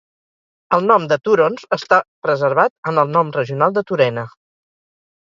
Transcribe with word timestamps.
El 0.75 0.85
nom 0.91 1.03
de 1.09 1.17
túrons 1.27 1.65
està 1.77 1.99
preservat 2.27 2.73
en 2.91 3.01
el 3.01 3.11
nom 3.17 3.29
regional 3.35 3.75
de 3.77 3.85
Turena. 3.91 4.25